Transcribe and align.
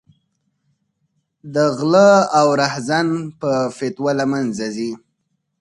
د 1.53 1.55
غله 1.77 2.09
او 2.39 2.47
رحزن 2.61 3.07
په 3.39 3.51
فتوا 3.77 4.11
له 4.19 4.25
منځه 4.31 4.65
ځي. 4.75 4.91